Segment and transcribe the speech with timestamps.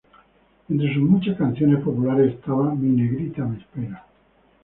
[0.67, 4.03] Entre sus muchas canciones populares estaba "Mi Negrita Me Espera".